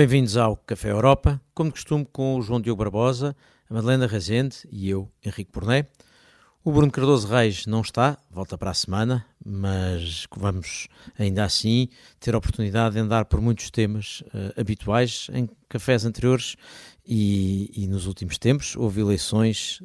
[0.00, 3.36] Bem-vindos ao Café Europa, como de costume com o João Diogo Barbosa,
[3.68, 5.88] a Madalena Rezende e eu, Henrique Porné.
[6.64, 10.88] O Bruno Cardoso Reis não está, volta para a semana, mas vamos
[11.18, 16.56] ainda assim ter a oportunidade de andar por muitos temas uh, habituais em cafés anteriores
[17.06, 18.74] e, e, nos últimos tempos.
[18.76, 19.82] Houve eleições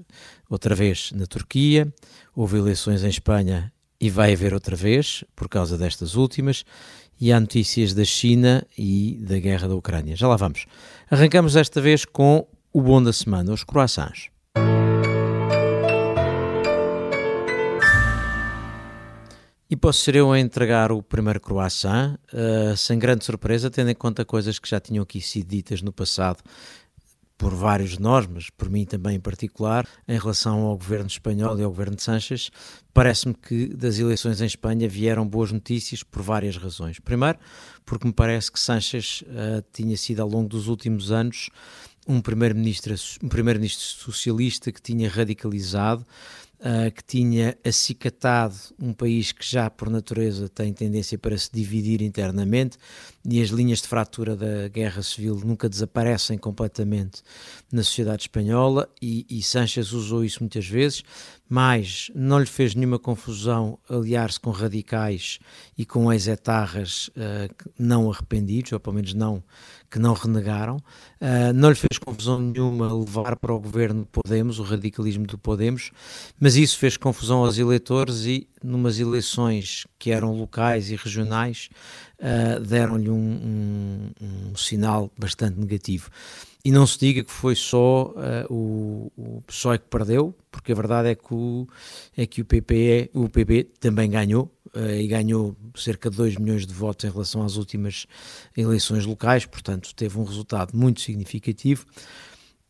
[0.50, 1.94] outra vez na Turquia,
[2.34, 6.64] houve eleições em Espanha e vai haver outra vez por causa destas últimas.
[7.20, 10.16] E há notícias da China e da guerra da Ucrânia.
[10.16, 10.66] Já lá vamos.
[11.10, 14.30] Arrancamos desta vez com o bom da semana, os croissants.
[19.68, 23.96] E posso ser eu a entregar o primeiro croissant, uh, sem grande surpresa, tendo em
[23.96, 26.44] conta coisas que já tinham aqui sido ditas no passado
[27.38, 31.60] por vários de nós, mas por mim também em particular, em relação ao governo espanhol
[31.60, 32.50] e ao governo de Sánchez,
[32.94, 37.00] parece-me que das eleições em Espanha vieram boas notícias por várias razões.
[37.00, 37.38] Primeiro,
[37.86, 41.50] porque me parece que Sánchez uh, tinha sido ao longo dos últimos anos
[42.08, 46.06] um primeiro-ministro um primeiro socialista que tinha radicalizado
[46.60, 52.02] uh, que tinha acicatado um país que já por natureza tem tendência para se dividir
[52.02, 52.78] internamente
[53.28, 57.24] e as linhas de fratura da guerra civil nunca desaparecem completamente
[57.72, 61.04] na sociedade espanhola e, e Sánchez usou isso muitas vezes,
[61.50, 65.40] mas não lhe fez nenhuma confusão aliar-se com radicais
[65.78, 69.44] e com ex-etarras uh, não arrependidos, ou pelo menos não
[69.90, 70.78] que não renegaram.
[71.22, 75.92] Uh, não lhe fez confusão nenhuma levar para o governo Podemos, o radicalismo do Podemos,
[76.46, 81.70] mas isso fez confusão aos eleitores e, numas eleições que eram locais e regionais,
[82.20, 86.08] uh, deram-lhe um, um, um, sinal bastante negativo.
[86.64, 90.76] E não se diga que foi só uh, o, o PSOE que perdeu, porque a
[90.76, 91.68] verdade é que o,
[92.16, 94.44] é que o, PP, o PP também ganhou,
[94.76, 98.06] uh, e ganhou cerca de 2 milhões de votos em relação às últimas
[98.56, 101.88] eleições locais, portanto teve um resultado muito significativo.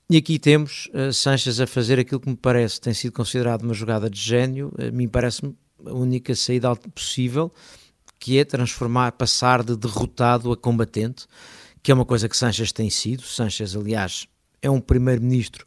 [0.08, 3.74] E aqui temos uh, Sanches a fazer aquilo que me parece tem sido considerado uma
[3.74, 7.52] jogada de gênio, a mim parece-me a única saída possível,
[8.20, 11.26] que é transformar, passar de derrotado a combatente,
[11.82, 13.24] que é uma coisa que Sanches tem sido.
[13.24, 14.28] Sanches, aliás,
[14.62, 15.66] é um primeiro-ministro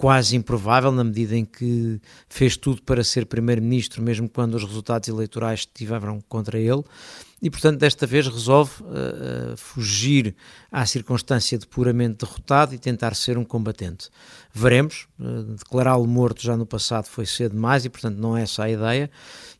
[0.00, 5.10] quase improvável, na medida em que fez tudo para ser primeiro-ministro, mesmo quando os resultados
[5.10, 6.82] eleitorais estiveram contra ele,
[7.42, 10.34] e portanto desta vez resolve uh, fugir
[10.72, 14.08] à circunstância de puramente derrotado e tentar ser um combatente.
[14.54, 18.64] Veremos, uh, declará-lo morto já no passado foi cedo demais e portanto não é essa
[18.64, 19.10] a ideia,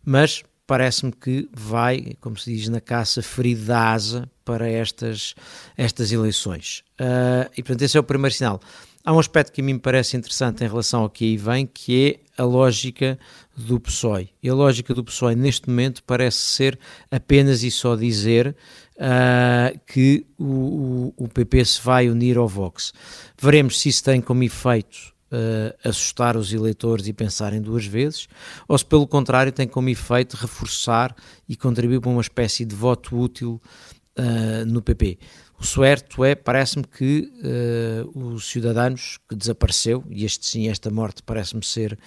[0.02, 5.34] mas parece-me que vai, como se diz na caça, ferido da asa para estas,
[5.76, 6.82] estas eleições.
[6.98, 8.58] Uh, e portanto esse é o primeiro sinal.
[9.02, 11.66] Há um aspecto que a mim me parece interessante em relação ao que aí vem,
[11.66, 13.18] que é a lógica
[13.56, 14.30] do PSOE.
[14.42, 16.78] E a lógica do PSOE neste momento parece ser
[17.10, 18.54] apenas e só dizer
[18.96, 22.92] uh, que o, o, o, PP se vai unir ao Vox.
[23.40, 28.28] Veremos se isso tem como efeito uh, assustar os eleitores e pensarem duas vezes,
[28.68, 31.14] ou se pelo contrário tem como efeito reforçar
[31.48, 33.60] e contribuir para uma espécie de voto útil
[34.18, 35.18] uh, no PP.
[35.60, 41.22] O certo é, parece-me que uh, os cidadãos que desapareceu, e este sim, esta morte
[41.22, 41.98] parece-me ser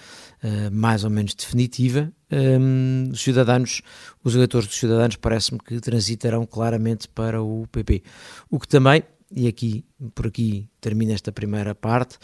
[0.42, 3.80] uh, mais ou menos definitiva, um, os cidadãos,
[4.24, 8.02] os eleitores dos cidadãos parece-me que transitarão claramente para o PP.
[8.50, 9.84] O que também, e aqui
[10.16, 12.16] por aqui termina esta primeira parte,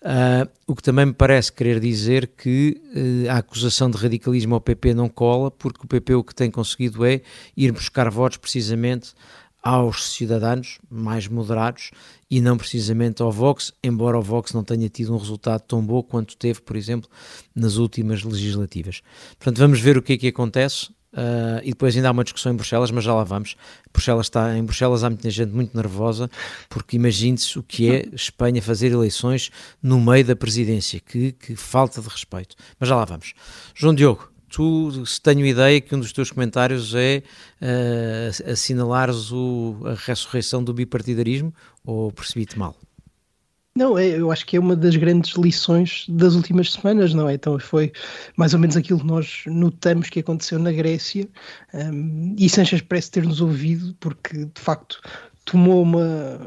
[0.00, 2.80] uh, o que também me parece querer dizer que
[3.26, 6.50] uh, a acusação de radicalismo ao PP não cola, porque o PP o que tem
[6.50, 7.20] conseguido é
[7.54, 9.12] ir buscar votos precisamente
[9.62, 11.90] aos cidadãos mais moderados
[12.30, 16.02] e não precisamente ao Vox, embora o Vox não tenha tido um resultado tão bom
[16.02, 17.08] quanto teve, por exemplo,
[17.54, 19.02] nas últimas legislativas.
[19.38, 20.90] Portanto, vamos ver o que é que acontece.
[21.10, 23.56] Uh, e depois ainda há uma discussão em Bruxelas, mas já lá vamos.
[23.92, 26.30] Bruxelas está, em Bruxelas há muita gente muito nervosa,
[26.68, 29.50] porque imagine-se o que é Espanha fazer eleições
[29.82, 32.54] no meio da presidência, que, que falta de respeito.
[32.78, 33.32] Mas já lá vamos.
[33.74, 37.22] João Diogo, tu se tenho ideia que um dos teus comentários é
[37.62, 41.52] uh, assinalares o, a ressurreição do bipartidarismo,
[41.84, 42.76] ou percebi-te mal?
[43.78, 47.34] Não, é, eu acho que é uma das grandes lições das últimas semanas, não é?
[47.34, 47.92] Então foi
[48.36, 51.28] mais ou menos aquilo que nós notamos que aconteceu na Grécia
[51.72, 55.00] um, e Sanches parece ter-nos ouvido, porque de facto
[55.48, 56.38] tomou uma,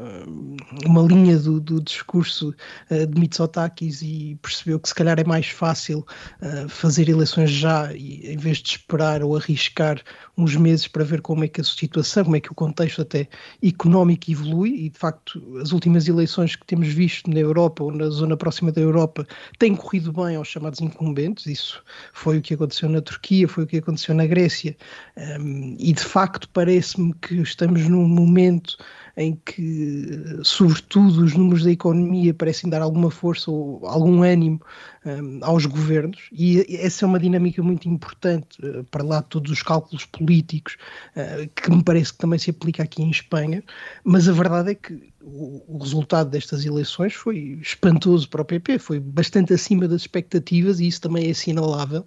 [0.86, 2.54] uma linha do, do discurso
[2.88, 6.06] uh, de Mitsotakis e percebeu que se calhar é mais fácil
[6.40, 10.00] uh, fazer eleições já e, em vez de esperar ou arriscar
[10.38, 13.28] uns meses para ver como é que a situação, como é que o contexto até
[13.62, 18.08] económico evolui e de facto as últimas eleições que temos visto na Europa ou na
[18.08, 19.26] zona próxima da Europa
[19.58, 21.82] têm corrido bem aos chamados incumbentes, isso
[22.12, 24.76] foi o que aconteceu na Turquia, foi o que aconteceu na Grécia.
[25.16, 28.76] Um, e de facto parece-me que estamos num momento
[29.16, 34.60] em que, sobretudo, os números da economia parecem dar alguma força ou algum ânimo
[35.04, 39.50] um, aos governos, e essa é uma dinâmica muito importante uh, para lá de todos
[39.52, 40.76] os cálculos políticos,
[41.16, 43.62] uh, que me parece que também se aplica aqui em Espanha,
[44.04, 49.00] mas a verdade é que o, resultado destas eleições foi espantoso para o PP, foi
[49.00, 52.04] bastante acima das expectativas e isso também é assinalável.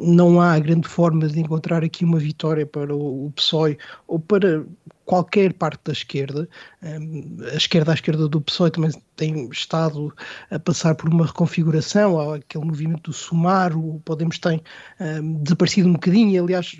[0.00, 4.64] Não há grande forma de encontrar aqui uma vitória para o PSOE ou para
[5.04, 6.48] qualquer parte da esquerda.
[6.82, 10.14] a esquerda à esquerda do PSOE também tem estado
[10.50, 14.62] a passar por uma reconfiguração, há aquele movimento do Sumar, o Podemos tem
[15.42, 16.76] desaparecido um bocadinho, e aliás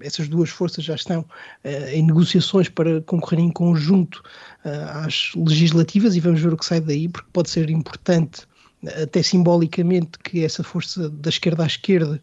[0.00, 4.22] essas duas forças já estão uh, em negociações para concorrer em conjunto
[4.64, 8.46] uh, às legislativas e vamos ver o que sai daí, porque pode ser importante
[9.02, 12.20] até simbolicamente que essa força da esquerda à esquerda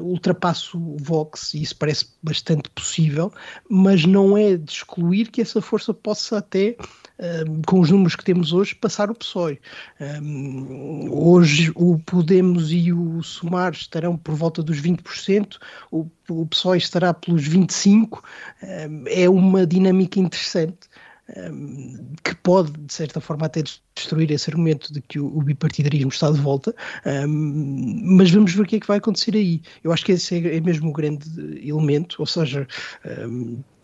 [0.00, 3.32] ultrapasse o Vox, e isso parece bastante possível,
[3.68, 6.76] mas não é de excluir que essa força possa até,
[7.18, 9.60] uh, com os números que temos hoje, passar o PSOE.
[10.00, 15.56] Um, hoje o Podemos e o Sumar estarão por volta dos 20%,
[15.90, 18.20] o, o PSOE estará pelos 25%,
[18.62, 20.88] um, é uma dinâmica interessante
[22.22, 23.62] que pode, de certa forma, até
[23.94, 26.74] destruir esse argumento de que o, bipartidarismo está de volta,
[27.26, 29.62] mas vamos ver o que é que vai acontecer aí.
[29.82, 31.26] Eu acho que esse é, é mesmo o grande
[31.66, 32.66] elemento, ou seja,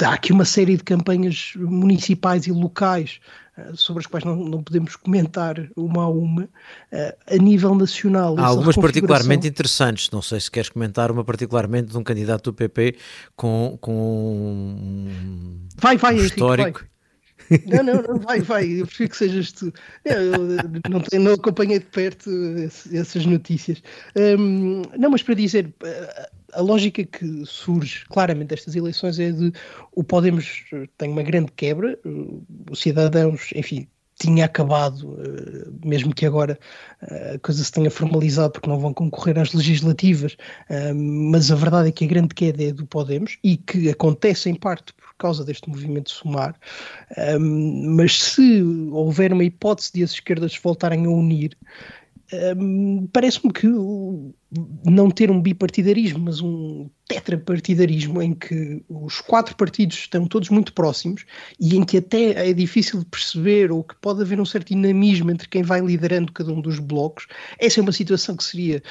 [0.03, 3.21] há aqui uma série de campanhas municipais e locais
[3.57, 6.49] ah, sobre as quais não, não, podemos comentar uma a uma,
[6.93, 8.39] ah, a nível nacional.
[8.39, 12.55] Há algumas particularmente interessantes, não sei se queres comentar uma particularmente de um candidato do
[12.55, 12.97] PP
[13.37, 15.09] com, com
[15.77, 16.63] vai, vai, um histórico.
[16.63, 16.91] Henrique, vai.
[17.67, 19.73] Não, não, não, vai, vai, eu prefiro que sejas tu.
[20.05, 20.39] Eu
[20.89, 22.31] não, tenho, não acompanhei de perto
[22.93, 23.83] essas notícias.
[24.17, 25.75] Um, não, mas para dizer,
[26.53, 29.53] a lógica que surge claramente destas eleições é de
[29.93, 30.65] o Podemos
[30.97, 31.99] tem uma grande quebra,
[32.71, 33.89] os cidadãos, enfim,
[34.21, 36.59] tinha acabado, eh, mesmo que agora
[37.03, 40.37] eh, a coisa se tenha formalizado porque não vão concorrer às legislativas,
[40.69, 44.51] eh, mas a verdade é que a grande queda é do Podemos e que acontece
[44.51, 46.59] em parte por causa deste movimento sumar,
[47.39, 51.57] mas se houver uma hipótese de as esquerdas voltarem a unir,
[53.13, 53.69] parece-me que
[54.85, 60.73] não ter um bipartidarismo, mas um tetrapartidarismo em que os quatro partidos estão todos muito
[60.73, 61.25] próximos
[61.59, 65.31] e em que até é difícil de perceber ou que pode haver um certo dinamismo
[65.31, 67.27] entre quem vai liderando cada um dos blocos.
[67.59, 68.83] Essa é uma situação que seria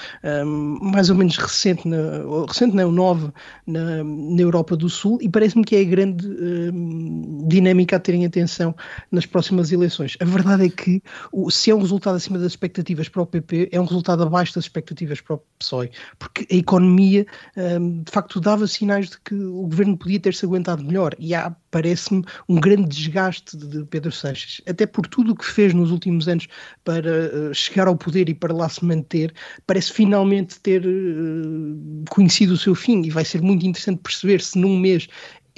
[0.45, 1.97] um, mais ou menos recente, na,
[2.45, 3.33] recente não, nova
[3.65, 8.25] na, na Europa do Sul e parece-me que é a grande um, dinâmica a terem
[8.25, 8.75] atenção
[9.11, 10.17] nas próximas eleições.
[10.19, 11.01] A verdade é que
[11.49, 14.65] se é um resultado acima das expectativas para o PP, é um resultado abaixo das
[14.65, 17.25] expectativas para o PSOE, porque a economia
[17.57, 21.13] um, de facto dava sinais de que o governo podia ter-se aguentado melhor.
[21.19, 25.73] E há, parece-me, um grande desgaste de Pedro Sanches, até por tudo o que fez
[25.73, 26.47] nos últimos anos
[26.83, 29.33] para uh, chegar ao poder e para lá se manter,
[29.67, 33.03] parece finalmente ter uh, conhecido o seu fim.
[33.03, 35.07] E vai ser muito interessante perceber se num mês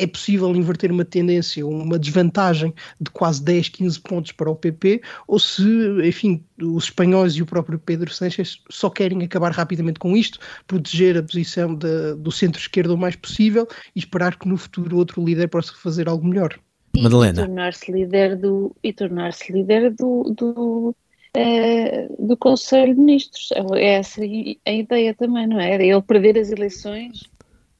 [0.02, 5.02] é possível inverter uma tendência, uma desvantagem de quase 10, 15 pontos para o PP,
[5.28, 5.64] ou se,
[6.04, 11.18] enfim, os espanhóis e o próprio Pedro Sánchez só querem acabar rapidamente com isto, proteger
[11.18, 15.48] a posição de, do centro-esquerda o mais possível e esperar que no futuro outro líder
[15.48, 16.60] possa fazer algo melhor.
[16.96, 17.44] E, Madalena.
[17.44, 20.96] E tornar-se líder do e tornar-se líder do, do,
[21.36, 23.50] é, do Conselho de Ministros.
[23.76, 24.22] É essa
[24.66, 25.76] a ideia também, não é?
[25.76, 27.31] Ele perder as eleições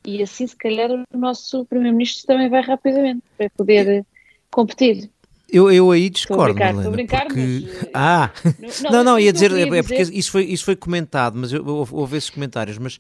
[0.06, 4.06] e assim se calhar o nosso Primeiro-Ministro também vai rapidamente para poder
[4.50, 5.10] competir.
[5.52, 7.40] Eu, eu aí discordo, estou a brincar, Helena, brincar porque...
[7.42, 7.84] mas...
[7.84, 8.32] Eh, ah,
[8.84, 11.66] não, não, não ia dizer, é, é porque isso foi, isso foi comentado, mas eu,
[11.66, 12.98] houve esses comentários, mas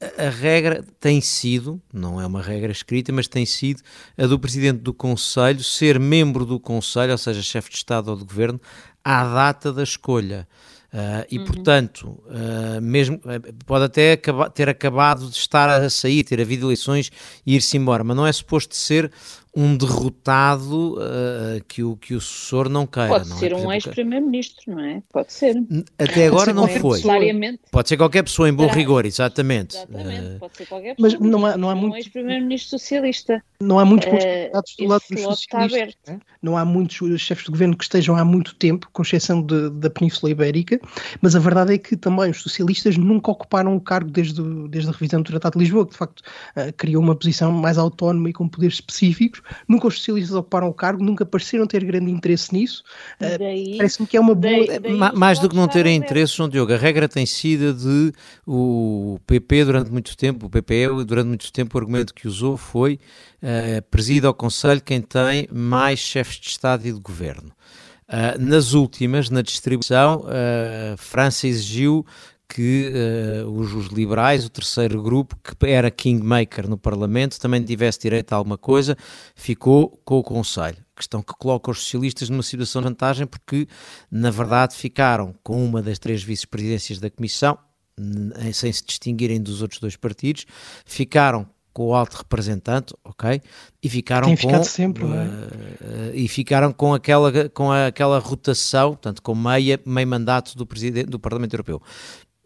[0.00, 3.82] a, a regra tem sido, não é uma regra escrita, mas tem sido
[4.18, 8.16] a do Presidente do Conselho ser membro do Conselho, ou seja, chefe de Estado ou
[8.16, 8.60] de Governo,
[9.04, 10.48] à data da escolha.
[10.92, 11.44] Uh, e, uhum.
[11.44, 16.66] portanto, uh, mesmo, eh, pode até acaba, ter acabado de estar a sair, ter havido
[16.66, 17.12] eleições
[17.46, 19.10] e ir-se embora, mas não é suposto ser
[19.54, 23.08] um derrotado uh, que, o, que o sucessor não queira.
[23.08, 23.38] Pode não é?
[23.40, 23.56] ser é?
[23.56, 25.02] um ex-primeiro-ministro, não é?
[25.12, 25.56] Pode ser.
[25.98, 27.00] Até agora não foi.
[27.70, 29.76] Pode ser qualquer pessoa, em bom rigor, exatamente.
[29.76, 31.18] Exatamente, uh, pode ser qualquer pessoa.
[31.20, 31.94] Mas não há, não há muito...
[31.94, 33.42] Um ex-primeiro-ministro socialista.
[33.60, 35.94] Não há muitos candidatos uh, do lado dos socialistas.
[36.06, 36.20] Né?
[36.42, 39.90] Não há muitos chefes de governo que estejam há muito tempo, com exceção de, da
[39.90, 40.80] Península Ibérica,
[41.20, 44.92] mas a verdade é que também os socialistas nunca ocuparam o cargo desde, desde a
[44.92, 48.32] revisão do Tratado de Lisboa, que de facto uh, criou uma posição mais autónoma e
[48.32, 52.82] com poderes específicos, nunca os socialistas ocuparam o cargo, nunca pareceram ter grande interesse nisso.
[53.20, 54.66] Uh, Parece-me que é uma boa.
[54.66, 58.12] Daí, daí mais do que não terem interesse, João Diogo, a regra tem sido de
[58.46, 62.98] o PP durante muito tempo, o PPE durante muito tempo, o argumento que usou foi
[63.42, 67.52] uh, presida ao Conselho quem tem mais chefes de Estado e de Governo.
[68.08, 72.04] Uh, nas últimas, na distribuição, a uh, França exigiu
[72.52, 78.00] que uh, os, os, liberais, o terceiro grupo, que era kingmaker no Parlamento, também tivesse
[78.00, 78.96] direito a alguma coisa,
[79.36, 80.76] ficou com o Conselho.
[80.96, 83.68] Questão que coloca os socialistas numa situação de vantagem, porque
[84.10, 87.56] na verdade ficaram com uma das três vice-presidências da Comissão,
[88.52, 90.44] sem se distinguirem dos outros dois partidos,
[90.84, 93.40] ficaram com o alto representante, ok?
[93.80, 99.36] E ficaram com sempre, uh, uh, e ficaram com aquela com aquela rotação, portanto, com
[99.36, 101.80] meia meio mandato do presidente do Parlamento Europeu.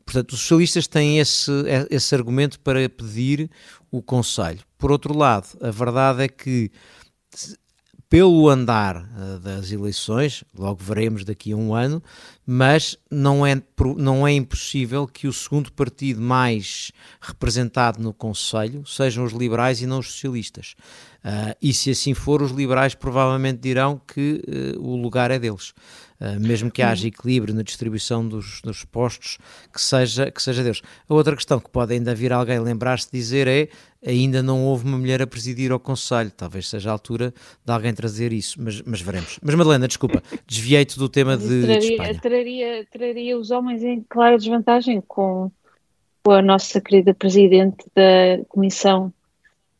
[0.04, 1.50] Portanto, os socialistas têm esse,
[1.90, 3.50] esse argumento para pedir
[3.90, 4.60] o Conselho.
[4.78, 6.70] Por outro lado, a verdade é que,
[8.08, 12.02] pelo andar uh, das eleições, logo veremos daqui a um ano,
[12.46, 13.60] mas não é,
[13.96, 19.86] não é impossível que o segundo partido mais representado no Conselho sejam os liberais e
[19.86, 20.74] não os socialistas.
[21.24, 24.42] Uh, e se assim for, os liberais provavelmente dirão que
[24.76, 25.72] uh, o lugar é deles.
[26.20, 29.36] Uh, mesmo que haja equilíbrio na distribuição dos, dos, postos,
[29.72, 30.80] que seja, que seja Deus.
[31.08, 33.68] A outra questão que pode ainda vir alguém lembrar-se de dizer é
[34.06, 36.30] ainda não houve uma mulher a presidir ao Conselho.
[36.30, 39.40] Talvez seja a altura de alguém trazer isso, mas, mas veremos.
[39.42, 42.20] Mas Madalena, desculpa, desviei-te do tema de, traria, de Espanha.
[42.20, 45.50] Traria, traria os homens em clara desvantagem com,
[46.22, 49.12] com a nossa querida Presidente da Comissão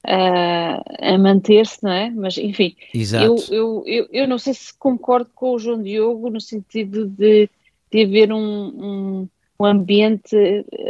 [0.04, 2.10] a manter-se, não é?
[2.10, 2.76] Mas, enfim,
[3.22, 7.48] eu, eu, eu, eu, não sei se concordo com o João Diogo no sentido de,
[7.90, 10.36] de haver um, um, um ambiente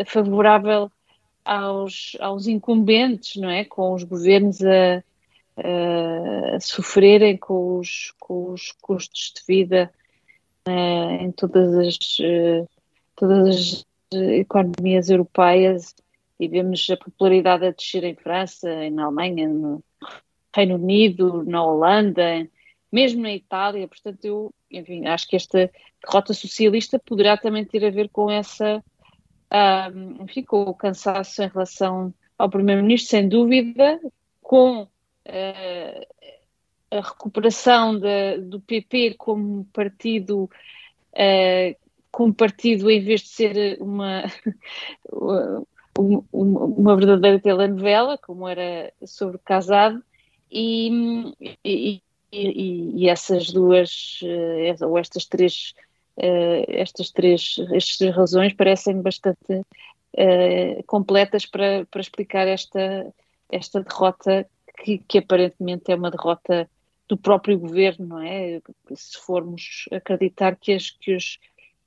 [0.06, 0.90] favorável
[1.44, 3.64] aos, aos incumbentes, não é?
[3.64, 5.02] Com os governos a,
[5.56, 9.90] a, a sofrerem com os, com os custos de vida
[10.66, 12.68] uh, em todas as, uh,
[13.14, 15.94] todas as economias europeias
[16.38, 19.83] e vemos a popularidade a descer em França, na Alemanha, no
[20.55, 22.49] Reino Unido, na Holanda,
[22.91, 23.88] mesmo na Itália.
[23.88, 25.71] Portanto, eu, enfim, acho que esta
[26.05, 28.83] derrota socialista poderá também ter a ver com essa,
[29.95, 34.00] um, enfim, com o cansaço em relação ao primeiro-ministro, sem dúvida,
[34.43, 34.88] com uh,
[36.91, 40.45] a recuperação de, do PP como partido
[41.12, 44.23] uh, como partido, em vez de ser uma,
[45.98, 50.02] uma verdadeira telenovela, como era sobre casado,
[50.50, 51.32] e,
[51.64, 55.74] e, e, essas duas, eh, ou estas três,
[56.16, 63.12] eh, estas três, estas três razões parecem bastante uh, completas para, para explicar esta,
[63.50, 64.46] esta derrota,
[64.82, 66.68] que, que aparentemente é uma derrota
[67.08, 68.60] do próprio governo, não é?
[68.94, 71.38] Se formos acreditar que, as, que os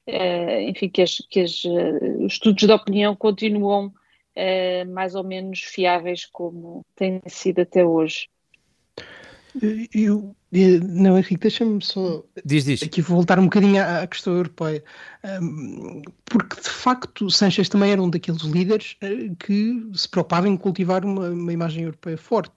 [0.07, 5.59] enfim, que, as, que as, uh, os estudos de opinião continuam uh, mais ou menos
[5.59, 8.29] fiáveis como têm sido até hoje.
[9.93, 10.35] Eu,
[10.83, 12.83] não, Henrique, deixa-me só diz, diz.
[12.83, 14.83] aqui voltar um bocadinho à, à questão europeia,
[15.41, 20.57] um, porque de facto Sanchez também era um daqueles líderes uh, que se preocupavam em
[20.57, 22.53] cultivar uma, uma imagem europeia forte,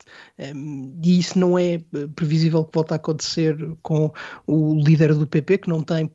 [0.55, 1.81] um, e isso não é
[2.15, 4.13] previsível que volte a acontecer com
[4.47, 6.11] o líder do PP, que não tem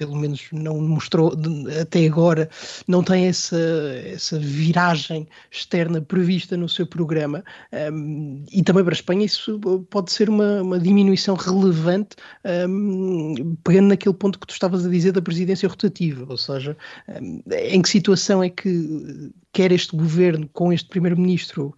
[0.00, 1.36] pelo menos não mostrou
[1.78, 2.48] até agora,
[2.88, 3.58] não tem essa,
[4.06, 7.44] essa viragem externa prevista no seu programa.
[7.92, 12.16] Um, e também para a Espanha isso pode ser uma, uma diminuição relevante,
[12.66, 16.74] um, pegando naquele ponto que tu estavas a dizer da presidência rotativa, ou seja,
[17.20, 21.74] um, em que situação é que quer este governo com este primeiro-ministro,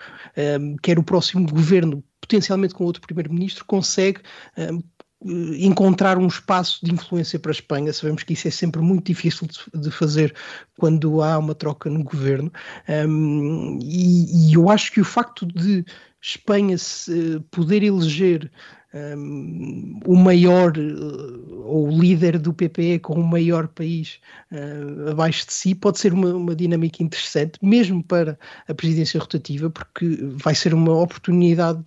[0.82, 4.20] quer o próximo governo potencialmente com outro primeiro-ministro, consegue
[4.56, 4.80] um,
[5.24, 7.92] encontrar um espaço de influência para a Espanha.
[7.92, 10.34] Sabemos que isso é sempre muito difícil de, fazer
[10.78, 12.52] quando há uma troca no governo.
[12.88, 15.84] Um, e, e, eu acho que o facto de
[16.20, 18.50] Espanha se, poder eleger
[18.94, 24.20] um, o maior uh, ou o líder do PPE com o maior país
[24.52, 28.38] uh, abaixo de si pode ser uma, uma, dinâmica interessante, mesmo para
[28.68, 31.82] a presidência rotativa, porque vai ser uma oportunidade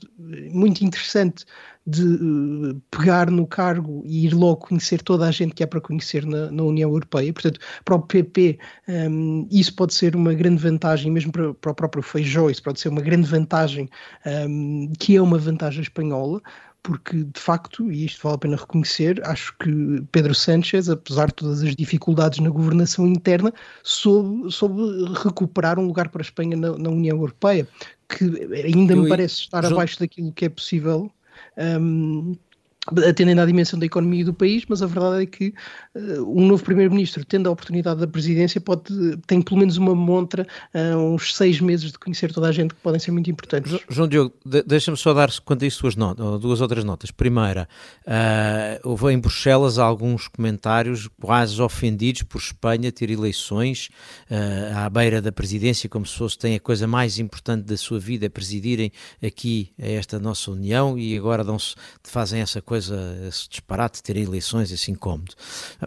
[0.51, 1.45] muito interessante
[1.85, 5.81] de uh, pegar no cargo e ir logo conhecer toda a gente que há para
[5.81, 7.31] conhecer na, na União Europeia.
[7.31, 11.75] Portanto, para o PP, um, isso pode ser uma grande vantagem, mesmo para, para o
[11.75, 13.89] próprio Feijó, isso pode ser uma grande vantagem,
[14.47, 16.41] um, que é uma vantagem espanhola
[16.85, 21.33] porque de facto, e isto vale a pena reconhecer, acho que Pedro Sánchez, apesar de
[21.33, 23.51] todas as dificuldades na governação interna,
[23.81, 24.83] soube, soube
[25.23, 27.67] recuperar um lugar para a Espanha na, na União Europeia,
[28.07, 31.11] que ainda Eu, me parece estar João, abaixo daquilo que é possível
[31.57, 32.39] Um,
[33.07, 35.53] atendendo à dimensão da economia do país, mas a verdade é que
[35.95, 38.83] uh, um novo primeiro-ministro, tendo a oportunidade da presidência, pode,
[39.25, 42.81] tem pelo menos uma montra, uh, uns seis meses de conhecer toda a gente que
[42.81, 43.79] podem ser muito importantes.
[43.89, 47.09] João Diogo, de, deixa-me só dar quanto a isso duas, notas, duas outras notas.
[47.09, 47.67] Primeira,
[48.05, 53.89] uh, houve em Bruxelas alguns comentários quase ofendidos por Espanha ter eleições
[54.29, 57.99] uh, à beira da presidência, como se fosse tem a coisa mais importante da sua
[57.99, 58.91] vida, é presidirem
[59.23, 64.17] aqui esta nossa União e agora dão-se, fazem essa coisa coisa, esse disparate de ter
[64.17, 65.33] eleições assim incómodo.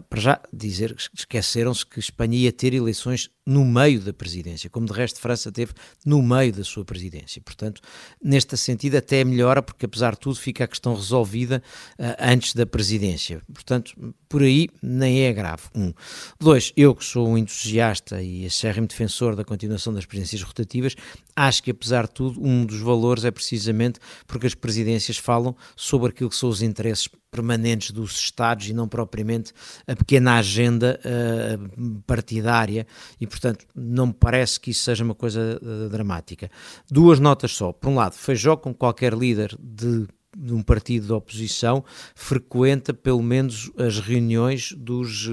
[0.09, 4.85] Para já dizer que esqueceram-se que Espanha ia ter eleições no meio da presidência, como
[4.85, 5.73] de resto França teve
[6.05, 7.41] no meio da sua presidência.
[7.41, 7.81] Portanto,
[8.23, 11.63] neste sentido até melhora, porque apesar de tudo fica a questão resolvida
[11.97, 13.41] uh, antes da presidência.
[13.51, 15.63] Portanto, por aí nem é grave.
[15.73, 15.91] Um.
[16.39, 20.95] Dois, eu que sou um entusiasta e acérrimo defensor da continuação das presidências rotativas,
[21.35, 26.09] acho que apesar de tudo um dos valores é precisamente porque as presidências falam sobre
[26.09, 29.53] aquilo que são os interesses permanentes dos Estados e não propriamente
[29.87, 32.85] a pequena agenda uh, partidária
[33.19, 36.49] e, portanto, não me parece que isso seja uma coisa uh, dramática.
[36.89, 37.71] Duas notas só.
[37.71, 40.07] Por um lado, Feijó, com qualquer líder de
[40.37, 41.83] de um partido de oposição
[42.13, 45.27] frequenta pelo menos as reuniões dos,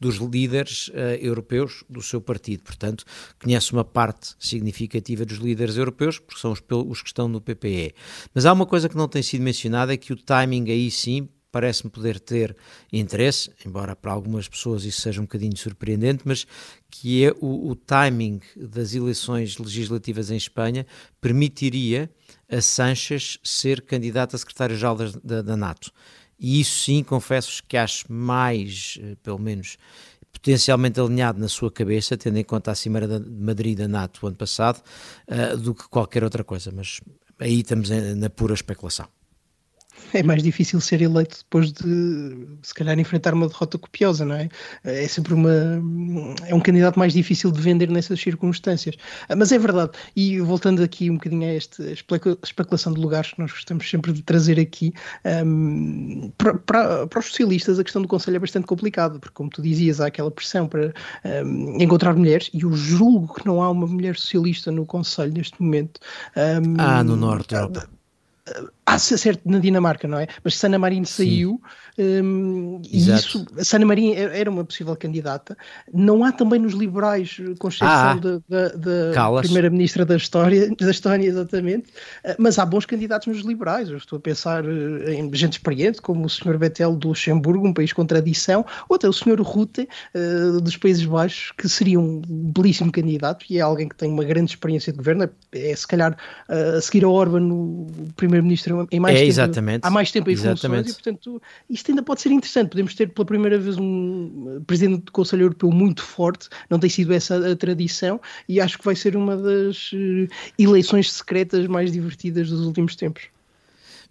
[0.00, 2.62] dos líderes uh, europeus do seu partido.
[2.62, 3.04] Portanto,
[3.42, 7.94] conhece uma parte significativa dos líderes europeus, porque são os, os que estão no PPE.
[8.32, 11.28] Mas há uma coisa que não tem sido mencionada, é que o timing aí sim
[11.56, 12.54] parece-me poder ter
[12.92, 16.46] interesse, embora para algumas pessoas isso seja um bocadinho surpreendente, mas
[16.90, 20.86] que é o, o timing das eleições legislativas em Espanha
[21.18, 22.10] permitiria
[22.46, 25.90] a Sanches ser candidato a secretário-geral da, da, da, NATO.
[26.38, 29.78] E isso sim, confesso que acho mais, eh, pelo menos,
[30.30, 34.36] potencialmente alinhado na sua cabeça, tendo em conta a Cimeira de Madrid da NATO ano
[34.36, 34.82] passado,
[35.26, 36.70] uh, do que qualquer outra coisa.
[36.70, 37.00] Mas
[37.40, 39.08] aí estamos na pura especulação
[40.18, 44.48] é mais difícil ser eleito depois de, se calhar, enfrentar uma derrota copiosa, não é?
[44.84, 45.52] É sempre uma.
[46.46, 48.96] É um candidato mais difícil de vender nessas circunstâncias.
[49.28, 53.40] Ah, mas é verdade, e voltando aqui um bocadinho a esta especulação de lugares que
[53.40, 54.92] nós gostamos sempre de trazer aqui,
[55.44, 59.50] um, para, para, para, os socialistas a questão do Conselho é bastante complicada, porque, como
[59.50, 60.92] tu dizias, há aquela pressão para
[61.44, 65.60] um, encontrar mulheres, e eu julgo que não há uma mulher socialista no Conselho neste
[65.60, 66.00] momento.
[66.36, 67.95] Um, ah, no Norte Europa.
[68.84, 70.28] Ah, certo, na Dinamarca, não é?
[70.44, 71.60] Mas Sana Marin saiu
[71.98, 75.56] um, e isso, Sana Marin é, era uma possível candidata.
[75.92, 78.14] Não há também nos liberais, com exceção ah,
[78.48, 81.86] da, da, primeira-ministra da história, da Estónia, exatamente,
[82.24, 83.88] ah, mas há bons candidatos nos liberais.
[83.88, 86.58] Eu estou a pensar eh, em gente experiente, como o Sr.
[86.58, 89.40] Bettel do Luxemburgo, um país com tradição, ou até o Sr.
[89.40, 94.10] Rutte uh, dos Países Baixos, que seria um belíssimo candidato e é alguém que tem
[94.10, 95.24] uma grande experiência de governo.
[95.52, 96.12] É, é se calhar
[96.48, 97.86] uh, a seguir a Orban, o
[98.36, 99.80] primeiro-ministro em mais é, tempo, exatamente.
[99.82, 100.60] há mais tempo em exatamente.
[100.60, 102.70] funções e, portanto, isto ainda pode ser interessante.
[102.70, 107.12] Podemos ter pela primeira vez um presidente do Conselho Europeu muito forte, não tem sido
[107.12, 112.50] essa a tradição, e acho que vai ser uma das eh, eleições secretas mais divertidas
[112.50, 113.24] dos últimos tempos.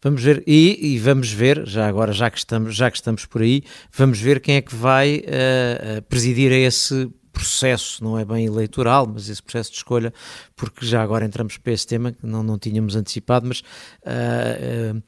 [0.01, 3.41] Vamos ver, e, e, vamos ver, já agora, já que, estamos, já que estamos por
[3.41, 8.45] aí, vamos ver quem é que vai uh, presidir a esse processo, não é bem
[8.45, 10.13] eleitoral, mas esse processo de escolha,
[10.55, 15.03] porque já agora entramos para esse tema que não, não tínhamos antecipado, mas uh, uh,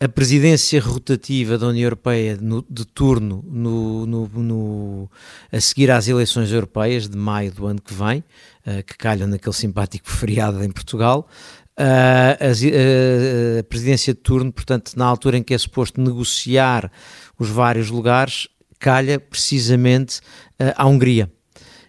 [0.00, 5.10] a presidência rotativa da União Europeia no, de turno no, no, no,
[5.52, 8.20] a seguir às eleições europeias de maio do ano que vem,
[8.66, 11.28] uh, que calham naquele simpático feriado em Portugal,
[11.76, 16.90] a, a, a presidência de turno, portanto, na altura em que é suposto negociar
[17.38, 20.20] os vários lugares, calha precisamente
[20.74, 21.30] à Hungria.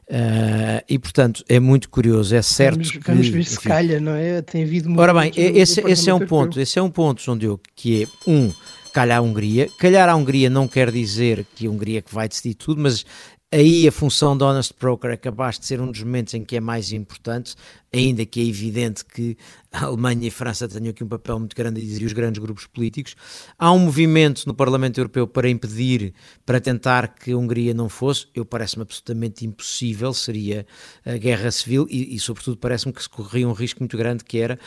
[0.09, 4.13] Uh, e portanto é muito curioso, é certo vamos, que, vamos ver se calha, não
[4.13, 4.41] é?
[4.41, 7.61] Tem havido Ora bem, esse, esse é um ponto, esse é um ponto, João Diogo,
[7.75, 8.49] que é um,
[8.93, 9.69] calhar a Hungria.
[9.77, 13.05] Calhar a Hungria não quer dizer que a Hungria que vai decidir tudo, mas
[13.49, 16.57] Aí a função do Honest Broker é capaz de ser um dos momentos em que
[16.57, 17.55] é mais importante,
[17.93, 19.37] ainda que é evidente que
[19.71, 22.67] a Alemanha e a França tenham aqui um papel muito grande dizer os grandes grupos
[22.67, 23.15] políticos.
[23.57, 26.13] Há um movimento no Parlamento Europeu para impedir,
[26.45, 28.27] para tentar que a Hungria não fosse.
[28.35, 30.67] Eu parece-me absolutamente impossível, seria
[31.05, 34.39] a guerra civil e, e sobretudo, parece-me que se corria um risco muito grande que
[34.39, 34.59] era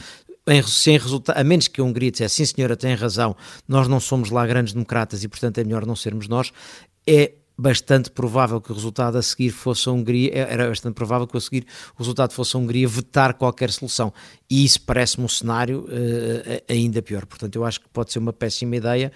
[0.48, 3.36] em, sem resultado, a menos que a Hungria dissesse, sim senhora, tem razão,
[3.68, 6.50] nós não somos lá grandes democratas e portanto é melhor não sermos nós,
[7.06, 11.26] é bastante provável que o resultado a seguir fosse a Hungria, é, era bastante provável
[11.26, 14.12] que a seguir o resultado fosse a Hungria vetar qualquer solução.
[14.48, 17.26] E isso parece-me um cenário uh, ainda pior.
[17.26, 19.12] Portanto, eu acho que pode ser uma péssima ideia,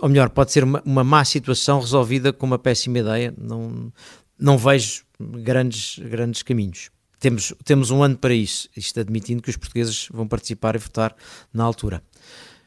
[0.00, 3.34] ou melhor, pode ser uma, uma má situação resolvida com uma péssima ideia.
[3.36, 3.92] Não,
[4.38, 6.90] não vejo grandes, grandes caminhos.
[7.18, 11.16] Temos, temos um ano para isso, isto admitindo que os portugueses vão participar e votar
[11.52, 12.02] na altura.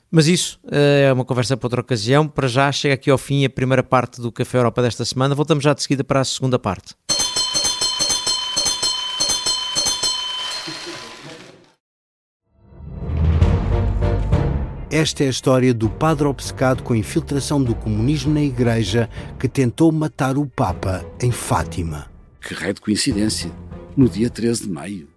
[0.10, 2.28] Mas isso é uma conversa para outra ocasião.
[2.28, 5.36] Para já chega aqui ao fim a primeira parte do Café Europa desta semana.
[5.36, 6.96] Voltamos já de seguida para a segunda parte.
[14.90, 19.50] Esta é a história do padre obcecado com a infiltração do comunismo na Igreja que
[19.50, 22.08] tentou matar o Papa em Fátima.
[22.42, 23.52] Que raio de coincidência!
[23.98, 25.17] No dia 13 de maio.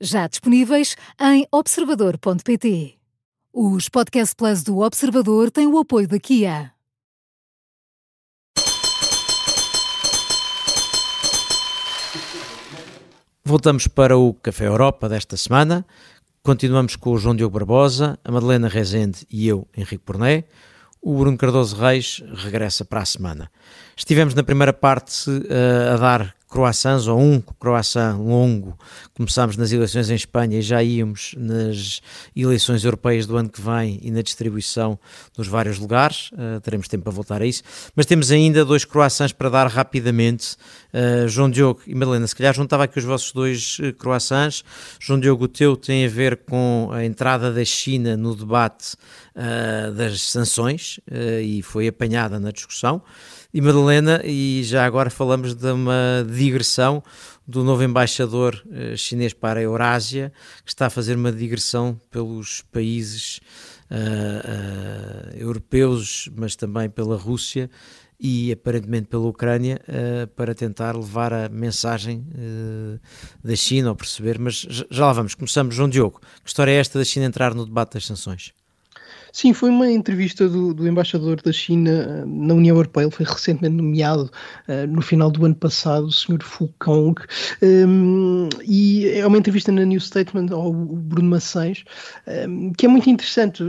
[0.00, 2.94] já disponíveis em observador.pt.
[3.52, 6.72] Os Podcast Plus do Observador têm o apoio da Kia.
[13.42, 15.86] Voltamos para o Café Europa desta semana.
[16.42, 20.44] Continuamos com o João Diogo Barbosa, a Madalena Rezende e eu, Henrique Porné.
[21.00, 23.50] O Bruno Cardoso Reis regressa para a semana.
[23.96, 28.78] Estivemos na primeira parte uh, a dar croissants ou um croissant longo.
[29.14, 32.00] Começámos nas eleições em Espanha e já íamos nas
[32.34, 34.98] eleições europeias do ano que vem e na distribuição
[35.36, 36.30] nos vários lugares.
[36.32, 37.62] Uh, teremos tempo para voltar a isso.
[37.94, 40.56] Mas temos ainda dois croissants para dar rapidamente.
[40.94, 44.62] Uh, João Diogo e Madalena, se calhar juntava aqui os vossos dois uh, croissants.
[45.00, 48.96] João Diogo, o teu tem a ver com a entrada da China no debate
[49.94, 50.98] das sanções
[51.42, 53.02] e foi apanhada na discussão
[53.52, 57.02] e Madalena, e já agora falamos de uma digressão
[57.46, 60.32] do novo embaixador uh, chinês para a Eurásia,
[60.64, 63.40] que está a fazer uma digressão pelos países
[63.90, 67.70] uh, uh, europeus, mas também pela Rússia
[68.18, 69.78] e aparentemente pela Ucrânia,
[70.34, 72.26] para tentar levar a mensagem
[73.44, 75.34] da China, ou perceber, mas já lá vamos.
[75.34, 76.18] Começamos, João Diogo.
[76.42, 78.54] Que história é esta da China entrar no debate das sanções?
[79.36, 83.26] Sim, foi uma entrevista do, do, embaixador da China eh, na União Europeia, ele foi
[83.26, 84.30] recentemente nomeado
[84.66, 86.42] uh, no final do ano passado, o Sr.
[86.42, 87.20] Fu Kong,
[87.62, 91.84] um, e é uma entrevista na New Statement ao Bruno Macens,
[92.48, 93.62] um, que é muito interessante,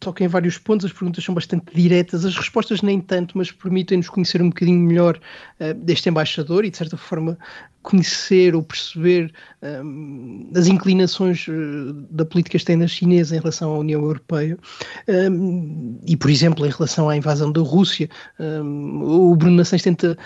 [0.00, 4.08] toca em vários pontos, as perguntas são bastante diretas, as respostas nem tanto, mas permitem-nos
[4.08, 5.16] conhecer um bocadinho melhor
[5.60, 7.38] uh, deste embaixador e, de certa forma,
[7.84, 14.02] conhecer ou perceber um, as inclinações uh, da política externa chinesa em relação à União
[14.02, 14.58] Europeia.
[15.06, 18.08] Um, e, por exemplo, em relação à invasão da Rússia,
[18.40, 20.16] um, o Bruno Nações tenta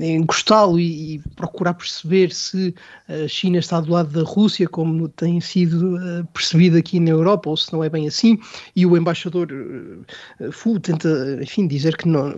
[0.00, 2.74] encostá-lo e, e, procurar perceber se
[3.08, 7.48] a China está do lado da Rússia, como tem sido uh, percebido aqui na Europa,
[7.48, 8.38] ou se não é bem assim,
[8.76, 12.28] e o embaixador uh, Fu tenta, enfim, dizer que não,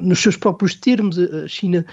[0.00, 1.84] nos seus próprios termos a China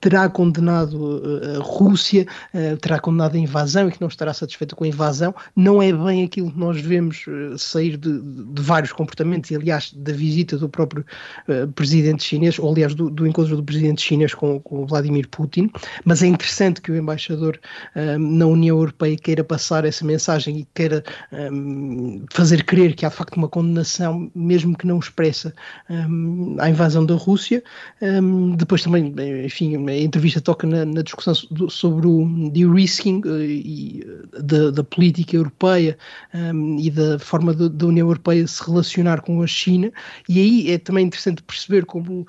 [0.00, 4.76] terá condenado eh, a Rússia, eh, terá condenado a invasão e que não estará satisfeito
[4.76, 8.92] com a invasão, não é bem aquilo que nós vemos eh, sair de, de vários
[8.92, 11.04] comportamentos, e aliás, da visita do próprio
[11.74, 15.70] presidente chinês, ou aliás, do, do encontro do presidente chinês com, com Vladimir Putin,
[16.04, 17.58] mas é interessante que o embaixador
[18.18, 21.04] na União Europeia queira passar essa mensagem e queira
[22.32, 25.54] fazer crer que há de facto uma condenação, mesmo que não expressa,
[26.58, 27.62] à invasão da Rússia.
[28.56, 34.04] Depois também, enfim, a entrevista toca na, na discussão do, sobre o de-risking uh, e
[34.04, 35.98] eh, da, da, política europeia
[36.34, 39.92] um, e da forma da União Europeia se relacionar com a China,
[40.28, 42.26] e aí é também interessante perceber como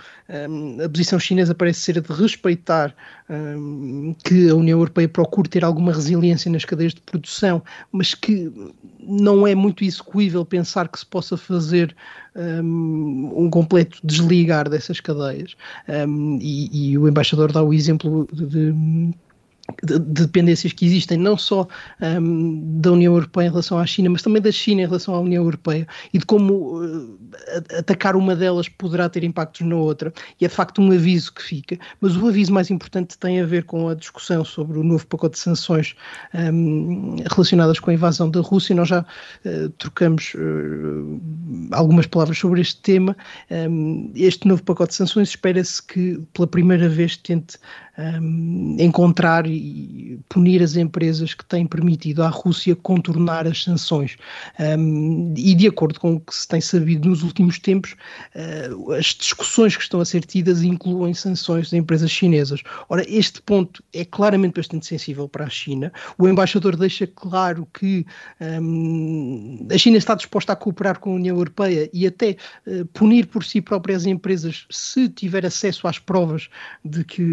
[0.49, 2.95] um, a posição chinesa parece ser a de respeitar
[3.29, 7.61] um, que a União Europeia procure ter alguma resiliência nas cadeias de produção,
[7.91, 8.51] mas que
[8.99, 11.95] não é muito execuível pensar que se possa fazer
[12.35, 15.55] um, um completo desligar dessas cadeias.
[15.87, 18.73] Um, e, e, o embaixador dá o exemplo de, de
[19.83, 21.67] dependências que existem não só
[22.01, 25.19] um, da União Europeia em relação à China, mas também da China em relação à
[25.19, 27.19] União Europeia e de como uh,
[27.77, 30.13] atacar uma delas poderá ter impactos na outra.
[30.39, 31.77] E é de facto um aviso que fica.
[31.99, 35.33] Mas o aviso mais importante tem a ver com a discussão sobre o novo pacote
[35.33, 35.95] de sanções
[36.33, 38.75] um, relacionadas com a invasão da Rússia.
[38.75, 41.19] Nós já uh, trocamos uh,
[41.71, 43.15] algumas palavras sobre este tema.
[43.51, 47.57] Um, este novo pacote de sanções espera-se que pela primeira vez tente
[48.77, 54.17] encontrar e punir as empresas que têm permitido à Rússia contornar as sanções.
[55.35, 57.95] E de acordo com o que se tem sabido nos últimos tempos,
[58.35, 62.61] uh, as discussões que estão a ser tidas incluem sanções de empresas chinesas.
[62.87, 65.91] Ora, este ponto é claramente bastante sensível para a China.
[66.17, 68.05] O embaixador deixa claro que
[69.73, 73.43] a China está disposta a cooperar com a União Europeia e até uh, punir por
[73.43, 76.49] si própria as empresas se tiver acesso às provas
[76.85, 77.23] de que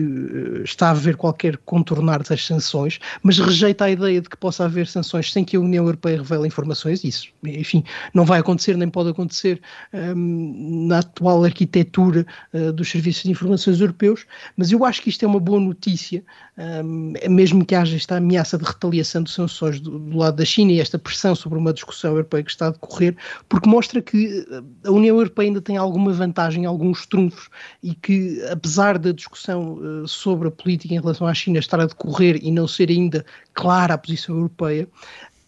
[0.63, 4.87] está a haver qualquer contornar das sanções, mas rejeita a ideia de que possa haver
[4.87, 7.03] sanções sem que a União Europeia revele informações.
[7.05, 9.61] Isso, enfim, não vai acontecer nem pode acontecer
[9.93, 15.25] um, na atual arquitetura uh, dos serviços de informações europeus, mas eu acho que isto
[15.25, 16.23] é uma boa notícia,
[16.57, 20.73] um, mesmo que haja esta ameaça de retaliação de sanções do, do lado da China
[20.73, 23.17] e esta pressão sobre uma discussão europeia que está a decorrer,
[23.49, 24.47] porque mostra que
[24.85, 27.49] a União Europeia ainda tem alguma vantagem, alguns trunfos,
[27.83, 31.87] e que apesar da discussão uh, sobre a política em relação à China estar a
[31.87, 34.89] decorrer e não ser ainda clara a posição europeia,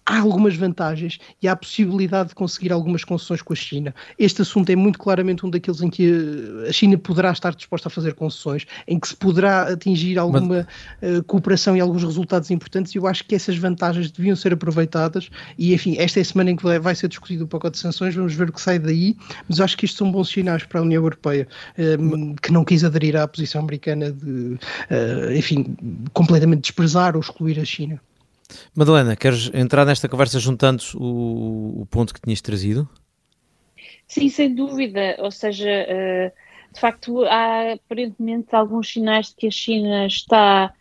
[0.07, 3.95] há algumas vantagens e há a possibilidade de conseguir algumas concessões com a China.
[4.19, 6.12] Este assunto é muito claramente um daqueles em que
[6.69, 10.66] a China poderá estar disposta a fazer concessões, em que se poderá atingir alguma
[11.03, 11.19] mas...
[11.19, 15.29] uh, cooperação e alguns resultados importantes, e eu acho que essas vantagens deviam ser aproveitadas.
[15.59, 18.14] E, enfim, esta é a semana em que vai ser discutido o pacote de sanções,
[18.14, 19.16] vamos ver o que sai daí,
[19.49, 21.49] mas eu acho que isto são bons sinais para a União Europeia,
[21.99, 25.77] um, que não quis aderir à posição americana de, uh, enfim,
[26.12, 28.01] completamente desprezar ou excluir a China.
[28.75, 32.89] Madalena, queres entrar nesta conversa juntando o, o ponto que tinhas trazido?
[34.07, 35.17] Sim, sem dúvida.
[35.19, 40.73] Ou seja, uh, de facto, há aparentemente alguns sinais de que a China está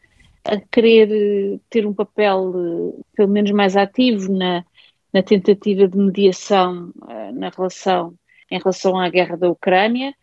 [0.43, 4.63] a querer ter um papel, uh, pelo menos mais ativo, na,
[5.11, 6.91] na tentativa de mediação
[7.33, 8.13] na relação,
[8.51, 10.13] em relação à guerra da Ucrânia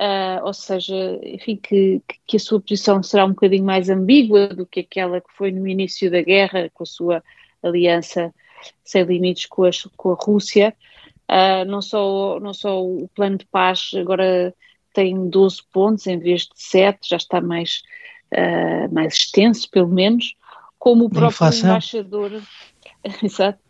[0.00, 4.64] uh, ou seja, enfim, que, que a sua posição será um bocadinho mais ambígua do
[4.64, 7.22] que aquela que foi no início da guerra, com a sua
[7.62, 8.34] aliança
[8.84, 10.74] sem limites com a, com a Rússia.
[11.30, 14.54] Uh, não, só, não só o plano de paz agora
[14.92, 17.82] tem 12 pontos em vez de 7, já está mais,
[18.32, 20.34] uh, mais extenso, pelo menos,
[20.78, 22.42] como o próprio embaixador.
[23.22, 23.60] Exato.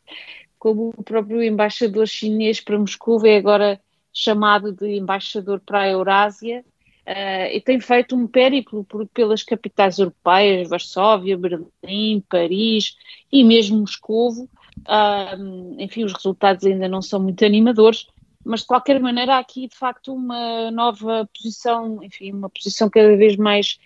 [0.58, 3.80] Como o próprio embaixador chinês para Moscou é agora
[4.12, 6.64] chamado de embaixador para a Eurásia,
[7.06, 12.96] uh, e tem feito um périplo por, pelas capitais europeias, Varsóvia, Berlim, Paris
[13.30, 14.48] e mesmo Moscovo.
[14.80, 18.06] Uh, enfim, os resultados ainda não são muito animadores,
[18.44, 23.16] mas de qualquer maneira há aqui de facto uma nova posição, enfim, uma posição cada
[23.16, 23.78] vez mais,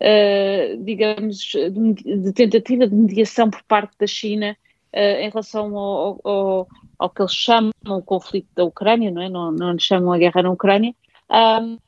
[0.00, 4.56] uh, digamos, de, de, tentativa de mediação por parte da China
[4.92, 9.28] em relação ao, ao, ao, que eles chamam o conflito da Ucrânia, não é?
[9.28, 10.94] Não, não chamam a guerra na Ucrânia.
[11.30, 11.78] Um,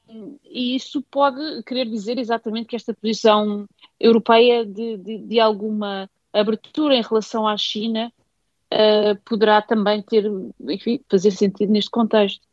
[0.44, 3.66] e isso pode querer dizer exatamente que esta posição
[3.98, 8.12] europeia de, de, de alguma abertura em relação à China
[8.72, 10.30] uh, poderá também ter,
[10.68, 12.46] enfim, fazer sentido neste contexto.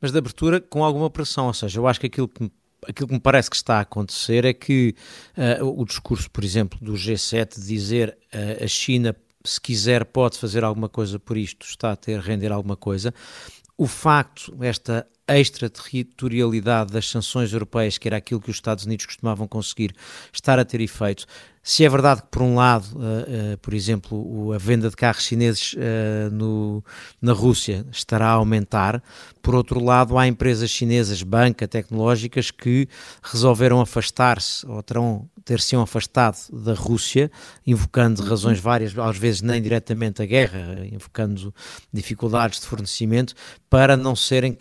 [0.00, 2.50] Mas de abertura com alguma pressão, ou seja, eu acho que aquilo que
[2.86, 4.94] aquilo que me parece que está a acontecer é que
[5.60, 10.38] uh, o discurso, por exemplo, do G7 de dizer uh, a China se quiser pode
[10.38, 13.12] fazer alguma coisa por isto, está a ter render alguma coisa.
[13.76, 19.48] O facto, esta extraterritorialidade das sanções europeias, que era aquilo que os Estados Unidos costumavam
[19.48, 19.94] conseguir
[20.32, 21.26] estar a ter efeito,
[21.66, 25.22] se é verdade que, por um lado, uh, uh, por exemplo, a venda de carros
[25.24, 26.84] chineses uh, no,
[27.22, 29.02] na Rússia estará a aumentar,
[29.42, 32.86] por outro lado, há empresas chinesas, banca, tecnológicas, que
[33.22, 37.30] resolveram afastar-se ou terão ter-se afastado da Rússia,
[37.66, 41.54] invocando razões várias, às vezes nem diretamente a guerra, invocando
[41.92, 43.34] dificuldades de fornecimento,
[43.68, 44.52] para não serem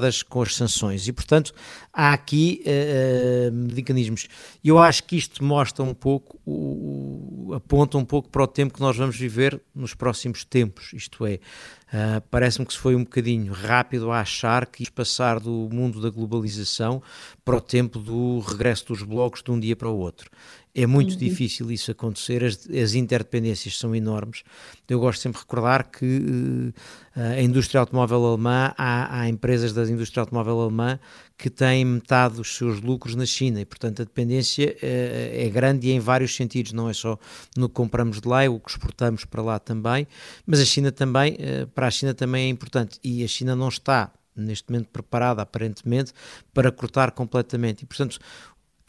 [0.00, 1.06] castigadas com as sanções.
[1.06, 1.52] E, portanto,
[1.92, 4.26] há aqui uh, mecanismos.
[4.64, 8.74] E eu acho que isto mostra um pouco, o, aponta um pouco para o tempo
[8.74, 10.92] que nós vamos viver nos próximos tempos.
[10.92, 15.38] Isto é, uh, parece-me que se foi um bocadinho rápido a achar que isto passar
[15.38, 17.02] do mundo da globalização
[17.44, 20.30] para o tempo do regresso dos blocos de um dia para o outro.
[20.72, 21.18] É muito uhum.
[21.18, 24.44] difícil isso acontecer, as, as, interdependências são enormes.
[24.88, 26.72] Eu gosto sempre de recordar que
[27.16, 31.00] uh, a indústria automóvel alemã, há, há, empresas da indústria automóvel alemã
[31.36, 35.88] que têm metade dos seus lucros na China e, portanto, a dependência uh, é grande
[35.88, 37.18] e em vários sentidos, não é só
[37.56, 40.06] no que compramos de lá, é o que exportamos para lá também,
[40.46, 43.68] mas a China também, uh, para a China também é importante e a China não
[43.68, 46.12] está neste momento preparada, aparentemente,
[46.52, 47.82] para cortar completamente.
[47.82, 48.18] E, portanto,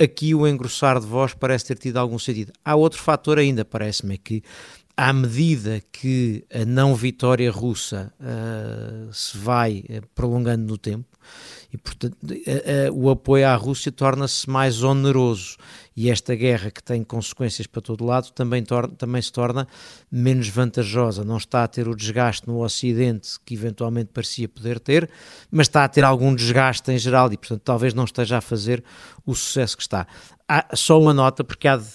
[0.01, 2.51] aqui o engrossar de voz parece ter tido algum sentido.
[2.63, 4.43] Há outro fator ainda, parece-me, que
[4.95, 9.83] à medida que a não vitória russa uh, se vai
[10.13, 11.05] prolongando no tempo,
[11.73, 12.17] e portanto
[12.93, 15.55] o apoio à Rússia torna-se mais oneroso
[15.95, 18.63] e esta guerra que tem consequências para todo lado também,
[18.97, 19.67] também se torna
[20.11, 21.23] menos vantajosa.
[21.23, 25.09] Não está a ter o desgaste no Ocidente que eventualmente parecia poder ter,
[25.49, 28.83] mas está a ter algum desgaste em geral e, portanto, talvez não esteja a fazer
[29.25, 30.07] o sucesso que está.
[30.53, 31.85] Há só uma nota, porque há de,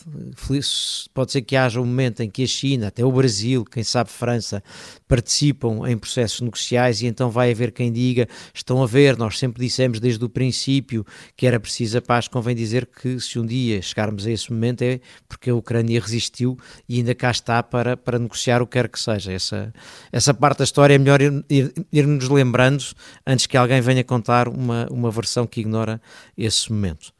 [1.12, 4.09] pode ser que haja um momento em que a China, até o Brasil, quem sabe
[4.09, 4.62] França,
[5.07, 9.62] participam em processos negociais e então vai haver quem diga: estão a ver, nós sempre
[9.62, 11.05] dissemos desde o princípio
[11.37, 12.29] que era preciso a paz.
[12.29, 16.57] Convém dizer que se um dia chegarmos a esse momento é porque a Ucrânia resistiu
[16.88, 19.33] e ainda cá está para, para negociar o que quer que seja.
[19.33, 19.71] Essa,
[20.11, 22.83] essa parte da história é melhor ir, ir, ir lembrando
[23.27, 26.01] antes que alguém venha contar uma, uma versão que ignora
[26.38, 27.15] esse momento.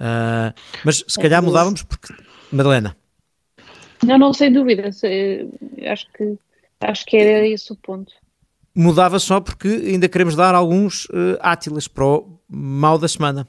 [0.00, 2.14] Uh, mas se calhar mudávamos porque.
[2.52, 2.96] Madalena.
[4.04, 4.88] Não, não, sem dúvida.
[4.88, 6.38] Acho que,
[6.80, 8.12] acho que era esse o ponto.
[8.74, 13.48] Mudava só porque ainda queremos dar alguns uh, átilas para o mal da semana.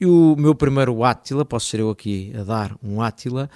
[0.00, 3.50] E o meu primeiro átila, posso ser eu aqui a dar um átila,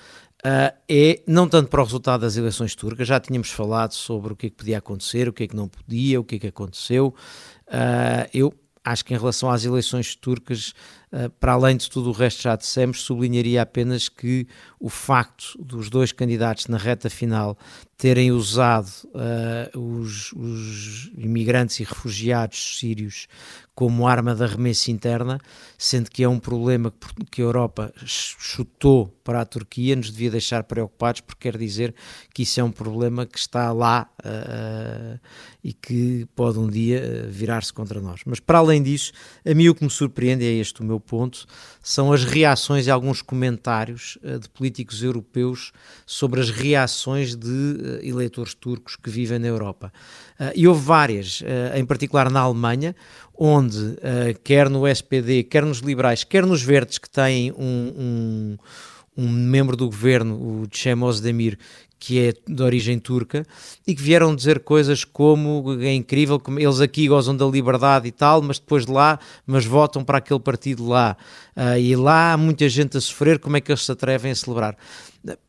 [0.45, 4.37] uh, é não tanto para o resultado das eleições turcas, já tínhamos falado sobre o
[4.37, 6.49] que é que podia acontecer, o que é que não podia, o que é que
[6.49, 7.15] aconteceu.
[7.69, 10.75] Uh, eu acho que em relação às eleições turcas,
[11.11, 14.47] uh, para além de tudo o resto já dissemos, sublinharia apenas que
[14.79, 17.57] o facto dos dois candidatos na reta final
[17.97, 23.27] terem usado uh, os, os, imigrantes e refugiados sírios
[23.75, 25.41] como arma de arremesso interna,
[25.77, 26.93] sendo que é um problema
[27.31, 31.95] que a Europa chutou para a Turquia, nos devia deixar preocupados, porque quer dizer
[32.33, 35.19] que isso é um problema que está lá uh,
[35.63, 38.21] e que pode um dia virar-se contra nós.
[38.27, 39.13] Mas para além disso,
[39.45, 41.47] a mim o que me surpreende, é este o meu ponto,
[41.83, 45.73] são as reações e alguns comentários uh, de políticos europeus
[46.07, 49.93] sobre as reações de uh, eleitores turcos que vivem na Europa.
[50.39, 51.43] Uh, e houve várias,
[51.75, 52.95] em particular na Alemanha,
[53.37, 53.97] onde,
[54.43, 58.57] quer no SPD, quer nos liberais, quer nos verdes, que têm um, um
[59.17, 61.59] um membro do governo, o Cem Özdemir,
[62.05, 63.47] que é de origem turca,
[63.87, 68.13] e que vieram dizer coisas como é incrível, como eles aqui gozam da liberdade e
[68.13, 71.17] tal, mas depois de lá, mas votam para aquele partido lá.
[71.57, 74.35] Uh, e lá há muita gente a sofrer, como é que eles se atrevem a
[74.35, 74.77] celebrar?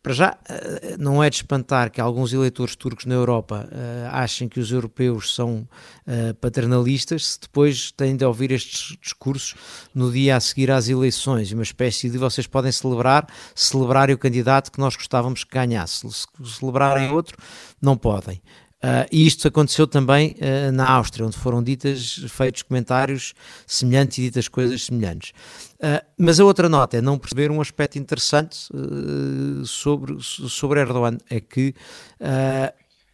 [0.01, 4.47] Para já, eh, não é de espantar que alguns eleitores turcos na Europa uh, achem
[4.47, 5.67] que os europeus são
[6.07, 9.53] uh, paternalistas, se depois têm de ouvir estes discursos
[9.93, 14.71] no dia a seguir às eleições, uma espécie de vocês podem celebrar, celebrarem o candidato
[14.71, 17.37] que nós gostávamos que ganhasse, se celebrarem outro,
[17.81, 18.41] não podem.
[18.85, 23.33] Uh, e isto aconteceu também uh, na Áustria, onde foram ditas, feitos comentários
[23.65, 25.31] semelhantes e ditas coisas semelhantes.
[25.79, 28.69] Uh, mas a outra nota é não perceber um aspecto interessante
[29.65, 31.73] sobre, sobre Erdogan, é que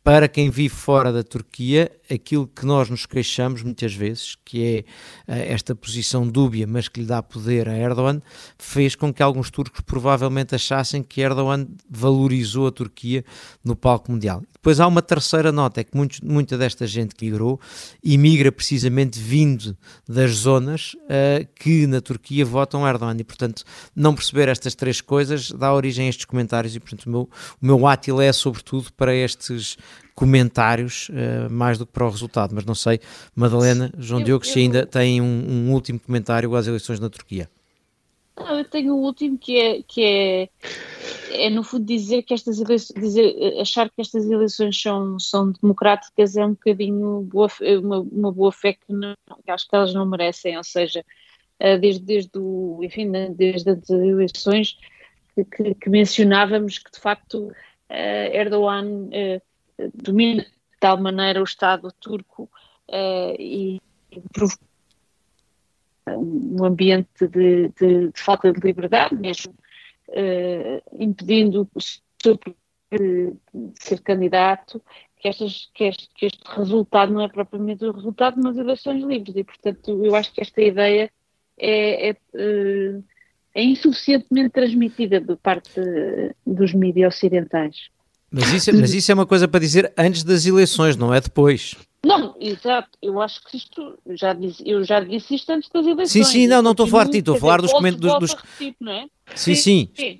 [0.03, 4.85] para quem vive fora da Turquia, aquilo que nós nos queixamos muitas vezes, que
[5.27, 8.21] é uh, esta posição dúbia, mas que lhe dá poder a Erdogan,
[8.57, 13.23] fez com que alguns turcos provavelmente achassem que Erdogan valorizou a Turquia
[13.63, 14.41] no palco mundial.
[14.53, 17.59] Depois há uma terceira nota, é que muito, muita desta gente que migrou,
[18.03, 19.75] imigra precisamente vindo
[20.07, 23.63] das zonas uh, que na Turquia votam Erdogan e, portanto,
[23.95, 27.29] não perceber estas três coisas dá origem a estes comentários e, portanto, o meu,
[27.61, 29.77] o meu átil é sobretudo para estes
[30.15, 32.53] comentários uh, mais do que para o resultado.
[32.53, 32.99] Mas não sei,
[33.35, 37.49] Madalena, João eu, Diogo, se ainda tem um, um, último comentário às eleições na Turquia.
[38.37, 40.49] Não, eu tenho o último que é, que é,
[41.31, 46.35] é no fundo dizer que estas eleições, dizer, achar que estas eleições são, são democráticas
[46.35, 47.49] é um bocadinho boa,
[47.81, 51.03] uma, uma boa fé que, não, que acho que elas não merecem, ou seja,
[51.59, 54.77] eh, desde, desde, o, enfim, desde as eleições
[55.35, 59.41] que, que, que mencionávamos que de facto uh, Erdogan uh,
[59.93, 62.49] domina de tal maneira o Estado turco
[62.89, 64.21] uh, e, e
[66.07, 69.53] um ambiente de, de, de, falta de liberdade, mesmo
[70.09, 72.37] uh, impedindo o seu
[72.91, 73.33] de
[73.79, 74.81] ser candidato,
[75.17, 79.01] que, estas, que, este, que, este, resultado não é propriamente o resultado de umas eleições
[79.03, 81.09] livres e, portanto, eu acho que esta ideia
[81.57, 82.99] é, é, eh,
[83.53, 85.79] é insuficientemente transmitida por parte
[86.45, 87.89] dos mídias ocidentais.
[88.31, 91.75] Mas isso, mas isso é uma coisa para dizer antes das eleições, não é depois.
[92.03, 92.89] Não, exato.
[93.01, 96.09] Eu acho que isto, já disse, eu já disse isto antes das eleições.
[96.09, 98.33] Sim, sim, não, não estou a falar de ti, estou a falar dos comentários dos...
[98.33, 99.05] Repito, não é?
[99.35, 99.89] Sim, sim.
[99.93, 100.19] sim.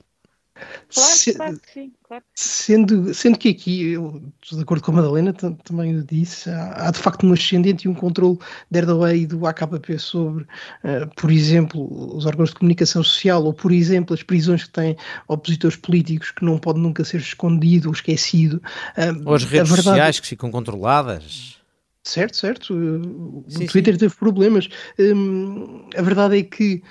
[0.94, 2.24] Claro, se, claro que sim, claro.
[2.36, 6.88] Sendo, sendo que aqui, eu estou de acordo com a Madalena, também o disse, há,
[6.88, 8.38] há, de facto um ascendente e um controle
[8.70, 13.54] da Erdogan e do AKP sobre, uh, por exemplo, os órgãos de comunicação social ou,
[13.54, 14.98] por exemplo, as prisões que têm
[15.28, 18.62] opositores políticos que não pode nunca ser escondido ou esquecido.
[18.98, 19.84] Uh, ou as redes verdade...
[19.84, 21.62] sociais que ficam controladas.
[22.04, 22.74] Certo, certo.
[22.74, 24.00] O sim, Twitter sim.
[24.00, 24.68] teve problemas.
[25.00, 26.82] Um, a verdade é que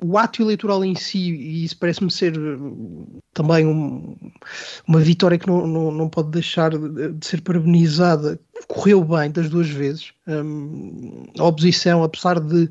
[0.00, 2.34] o ato eleitoral em si, e isso parece-me ser
[3.32, 4.16] também um,
[4.86, 9.48] uma vitória que não, não, não pode deixar de, de ser parabenizada, correu bem das
[9.48, 10.12] duas vezes.
[10.26, 12.68] Um, a oposição, apesar de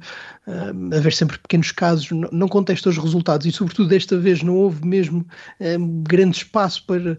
[0.47, 4.85] um, haver sempre pequenos casos, não, contesta os resultados e, sobretudo, desta vez não houve
[4.85, 5.25] mesmo
[5.59, 7.17] um, grande espaço para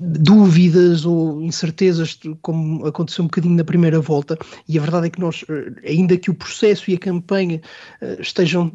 [0.00, 4.36] dúvidas ou incertezas, como aconteceu um bocadinho na primeira volta.
[4.68, 7.60] E a verdade é que nós, eh, ainda que o processo e a campanha
[8.02, 8.72] uh, estejam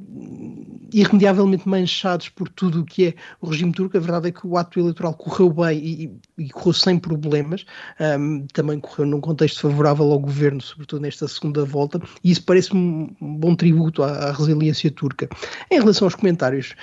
[0.93, 4.57] irremediavelmente manchados por tudo o que é o regime turco, a verdade é que o
[4.57, 7.65] ato eleitoral correu bem e, e correu sem problemas.
[7.99, 13.15] Um, também correu num contexto favorável ao governo, sobretudo nesta segunda volta, e isso parece-me
[13.21, 15.29] um bom tributo à, à, resiliência turca.
[15.69, 16.73] Em relação aos comentários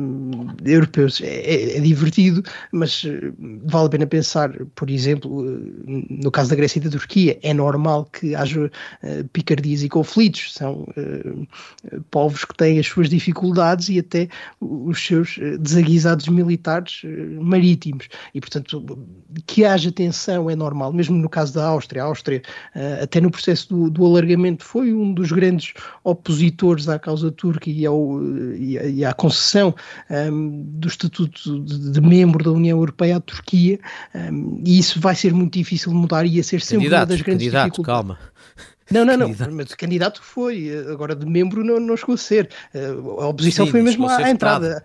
[0.00, 2.42] um, europeus, é, é, é, divertido,
[2.72, 3.34] mas uh,
[3.64, 7.52] vale a pena pensar, por exemplo, uh, no caso da Grécia e da Turquia, é
[7.52, 10.86] normal que haja uh, picardias e conflitos, são
[12.10, 13.49] povos que têm as suas dificuldades
[13.88, 14.28] e até
[14.60, 17.02] os seus desaguisados militares
[17.40, 18.80] marítimos, e portanto
[19.46, 22.02] que haja tensão é normal, mesmo no caso da Áustria.
[22.02, 22.42] A Áustria,
[22.74, 25.74] uh, até no processo do, do, alargamento, foi um dos grandes
[26.04, 28.20] opositores à causa turca e, ao,
[28.54, 29.74] e, e à concessão
[30.10, 33.78] um, ehm, do estatuto de, de, membro da União Europeia à Turquia,
[34.14, 37.00] um, ehm, e isso vai ser muito difícil de mudar e ia ser sempre candidato,
[37.00, 38.16] uma das grandes candidato, dificuldades.
[38.16, 38.29] Calma.
[38.90, 42.50] Não, não, não, mas candidato foi, agora de membro não, não chegou a ser.
[42.74, 44.82] Eh, a oposição Sim, foi mesmo à entrada.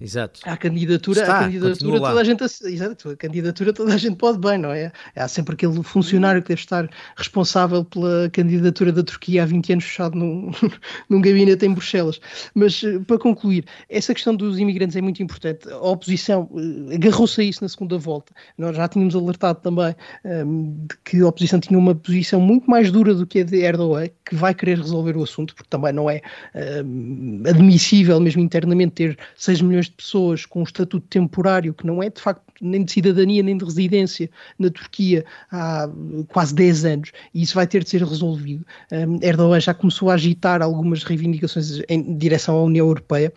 [0.00, 0.40] Exato.
[0.44, 4.38] A candidatura, Está, a candidatura toda a gente, exato, a candidatura toda a gente pode
[4.38, 4.90] bem, não é?
[5.14, 9.84] Há sempre aquele funcionário que deve estar responsável pela candidatura da Turquia há 20 anos
[9.84, 10.50] fechado num,
[11.10, 12.18] num gabinete em Bruxelas.
[12.54, 15.68] Mas eh, para concluir, essa questão dos imigrantes é muito importante.
[15.68, 18.32] A oposição uh, agarrou-se a isso na segunda volta.
[18.56, 19.94] Nós já tínhamos alertado também
[20.24, 23.58] ehm, de que a oposição tinha uma posição muito mais dura do que a de
[23.58, 26.22] Erdogan, que vai querer resolver o assunto, porque também não é
[26.54, 32.02] ehm, admissível mesmo internamente ter 6 milhões de pessoas com um estatuto temporário que não
[32.02, 35.88] é de facto nem de cidadania nem de residência na Turquia há
[36.28, 38.64] quase 10 anos e isso vai ter de ser resolvido.
[38.92, 43.32] Um, Erdogan já começou a agitar algumas reivindicações em direção à União Europeia.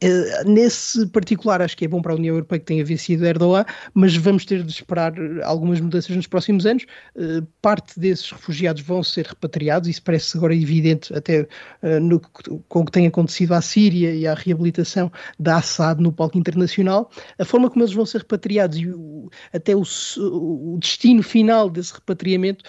[0.00, 3.64] Eh, nesse particular, acho que é bom para a União Europeia que tenha vencido Erdogan,
[3.94, 5.14] mas vamos ter de esperar
[5.44, 6.84] algumas mudanças nos próximos anos.
[7.16, 11.46] Eh, parte desses refugiados vão ser repatriados, isso parece agora evidente, até
[11.82, 16.12] eh, no, com o que tem acontecido à Síria e à reabilitação da Assad no
[16.12, 17.10] palco internacional.
[17.38, 19.82] A forma como eles vão ser repatriados e o, até o,
[20.18, 22.64] o, destino final desse repatriamento,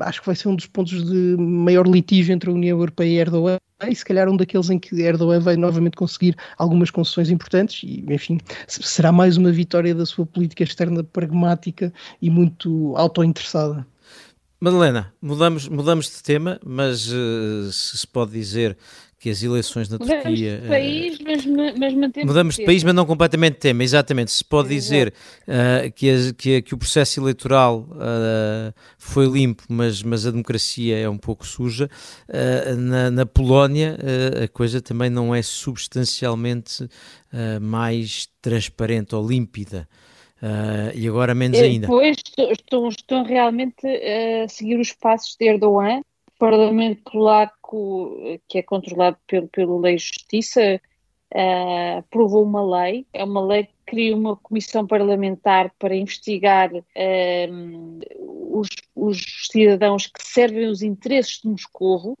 [0.00, 3.18] acho que vai ser um dos pontos de maior litígio entre a União Europeia e
[3.18, 7.82] Erdogan e se calhar um daqueles em que Erdogan vai novamente conseguir algumas concessões importantes
[7.82, 13.86] e, enfim, será mais uma vitória da sua política externa pragmática e muito autointeressada.
[14.58, 18.76] Madalena, mudamos, mudamos de tema, mas uh, se se pode dizer
[19.18, 20.58] que as eleições na mudamos Turquia.
[20.58, 21.46] De país, mas,
[21.76, 24.30] mas mantemos Mudamos de país, mas não completamente de tema, exatamente.
[24.30, 30.02] Se pode dizer uh, que, a, que, que, o processo eleitoral uh, foi limpo, mas,
[30.02, 31.90] mas a democracia é um pouco suja,
[32.28, 33.98] uh, na, na, Polónia
[34.42, 36.88] a coisa também não é substancialmente
[37.60, 39.88] mais transparente ou límpida.
[40.94, 41.86] E agora menos ainda.
[41.86, 42.16] Pois
[42.50, 46.02] estão, estão realmente a seguir os passos de Erdogan
[46.38, 50.80] Parlamento Polaco, que é controlado pelo, pela Lei de Justiça,
[51.34, 58.00] uh, aprovou uma lei, é uma lei que cria uma comissão parlamentar para investigar uh,
[58.58, 62.18] os, os, cidadãos que servem os interesses de Moscovo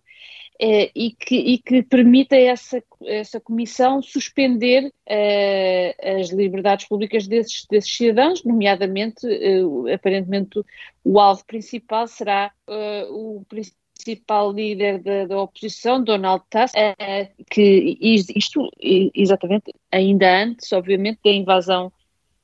[0.60, 4.92] uh, e, que, e que permite a essa, essa comissão suspender
[6.18, 9.26] as liberdades públicas desses, desses cidadãos, nomeadamente,
[9.94, 10.60] aparentemente,
[11.04, 12.50] o alvo principal será
[13.08, 16.74] o principal líder da, da oposição, Donald Tusk,
[17.48, 18.68] que isto
[19.14, 21.92] exatamente ainda antes, obviamente, da invasão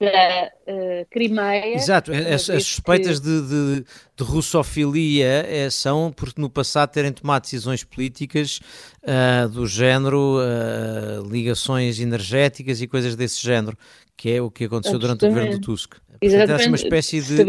[0.03, 1.75] da uh, Crimeia.
[1.75, 3.27] Exato, as, as suspeitas que...
[3.27, 3.85] de, de,
[4.17, 8.61] de, russofilia é, são porque no passado terem tomado decisões políticas
[9.03, 13.77] uh, do género, uh, ligações energéticas e coisas desse género,
[14.17, 15.95] que é o que aconteceu durante o governo do Tusk.
[16.21, 16.69] Exatamente.
[16.69, 17.41] Uma espécie de...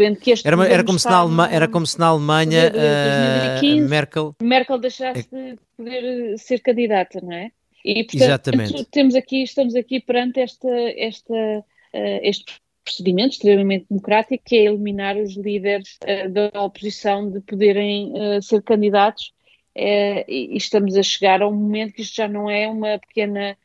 [0.44, 1.48] Era, uma, era, como se na Alema...
[1.48, 4.34] era como se na Alemanha uh, Merkel...
[4.42, 7.50] Merkel deixasse de poder ser candidata, não é?
[7.84, 8.84] E, portanto, Exatamente.
[8.86, 11.64] temos aqui, estamos aqui perante esta, esta,
[11.94, 18.12] uh, este procedimento extremamente democrático, que é eliminar os líderes uh, da oposição de poderem
[18.12, 19.32] uh, ser candidatos,
[19.76, 23.58] e, e, estamos a chegar a um momento que isto já não é uma pequena,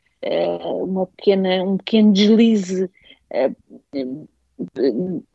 [0.82, 2.90] uma pequena um pequeno deslize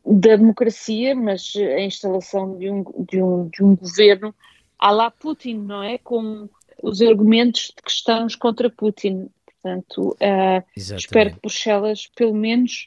[0.04, 4.34] da democracia, mas a instalação de um, de um, de um governo
[4.78, 5.96] à la Putin, não é?
[5.96, 6.46] Com
[6.82, 9.28] os argumentos de que estamos contra Putin.
[9.66, 12.86] Portanto, uh, espero que Bruxelas, pelo menos,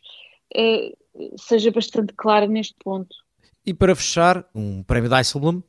[0.56, 3.14] uh, seja bastante clara neste ponto.
[3.66, 5.62] E para fechar, um prémio Dijsselbloem.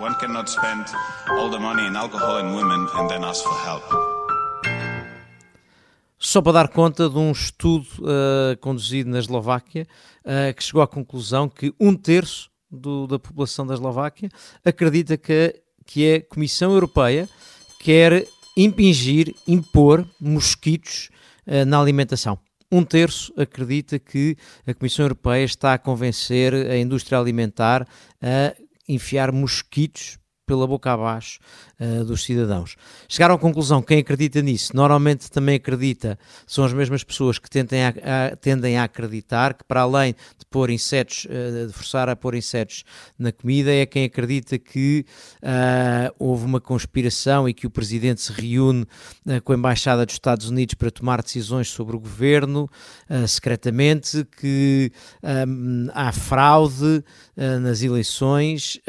[0.00, 0.84] One cannot spend
[1.28, 3.82] all the money in alcohol and women and then ask for help.
[6.16, 9.88] Só para dar conta de um estudo uh, conduzido na Eslováquia
[10.20, 14.30] uh, que chegou à conclusão que um terço do, da população da Eslováquia
[14.64, 17.28] acredita que, que a Comissão Europeia
[17.80, 18.24] quer
[18.56, 21.10] impingir, impor mosquitos
[21.46, 22.38] uh, na alimentação.
[22.70, 24.36] Um terço acredita que
[24.66, 27.86] a Comissão Europeia está a convencer a indústria alimentar
[28.22, 28.54] a
[28.88, 31.38] enfiar mosquitos pela boca abaixo
[31.82, 32.76] uh, dos cidadãos.
[33.08, 37.84] Chegaram à conclusão, quem acredita nisso, normalmente também acredita, são as mesmas pessoas que tentem
[37.84, 42.16] a, a, tendem a acreditar que para além de pôr insetos, uh, de forçar a
[42.16, 42.84] pôr insetos
[43.18, 45.04] na comida, é quem acredita que
[45.42, 48.86] uh, houve uma conspiração e que o presidente se reúne
[49.44, 52.68] com a Embaixada dos Estados Unidos para tomar decisões sobre o governo,
[53.26, 54.90] secretamente, que
[55.92, 57.04] há fraude
[57.60, 58.80] nas eleições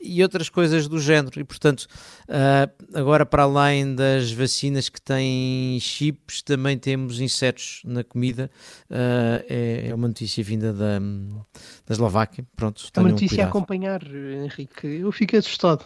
[0.00, 1.40] e outras coisas do género.
[1.40, 1.86] E, portanto,
[2.30, 8.50] uh, agora para além das vacinas que têm chips, também temos insetos na comida.
[8.90, 12.46] Uh, é, é, uma notícia vinda da, da Eslováquia.
[12.56, 14.86] Pronto, é uma notícia a acompanhar, Henrique.
[14.86, 15.84] Eu fico assustado.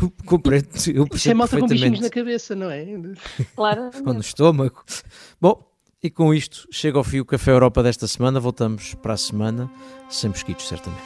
[0.00, 2.86] Eu compreendo, eu Isso é malta com bichinhos na cabeça, não é?
[3.56, 3.90] Claro.
[4.06, 4.84] Ou no estômago.
[5.40, 5.68] Bom,
[6.02, 8.38] e com isto chega ao fim o Café Europa desta semana.
[8.38, 9.70] Voltamos para a semana,
[10.08, 11.02] sem mosquitos, certamente.